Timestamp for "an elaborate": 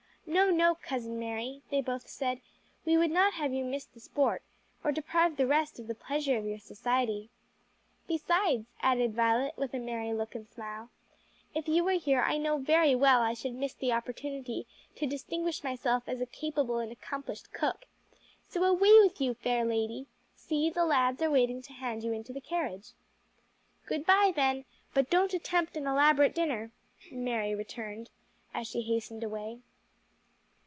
25.75-26.33